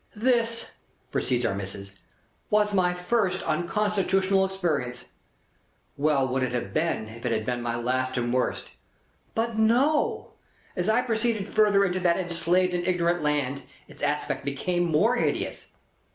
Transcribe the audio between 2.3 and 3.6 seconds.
"was my first